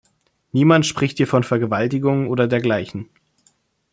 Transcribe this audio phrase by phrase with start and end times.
[0.51, 3.07] Niemand spricht hier von Vergewaltigung oder dergleichen.